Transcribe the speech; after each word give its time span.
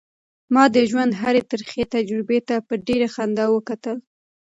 ما 0.53 0.63
د 0.75 0.77
ژوند 0.89 1.11
هرې 1.21 1.41
ترخې 1.51 1.83
تجربې 1.95 2.39
ته 2.47 2.55
په 2.67 2.73
ډېرې 2.87 3.07
خندا 3.13 3.45
وکتل. 3.51 3.97